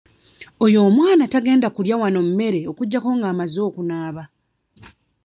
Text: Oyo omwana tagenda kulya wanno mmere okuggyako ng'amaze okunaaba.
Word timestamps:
Oyo 0.65 0.79
omwana 0.87 1.23
tagenda 1.33 1.67
kulya 1.75 1.95
wanno 2.01 2.19
mmere 2.27 2.59
okuggyako 2.71 3.09
ng'amaze 3.17 3.59
okunaaba. 3.69 4.23